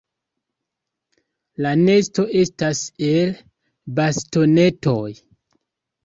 [1.65, 3.33] La nesto estas el
[3.99, 5.03] bastonetoj.